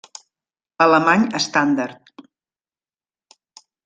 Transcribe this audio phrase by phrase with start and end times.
[0.85, 2.09] Alemany estàndard.